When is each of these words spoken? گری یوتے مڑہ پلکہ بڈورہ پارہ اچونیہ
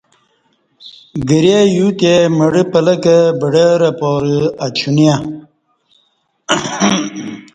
گری 1.29 1.57
یوتے 1.75 2.13
مڑہ 2.37 2.63
پلکہ 2.71 3.17
بڈورہ 3.39 3.91
پارہ 3.99 4.39
اچونیہ 4.65 5.15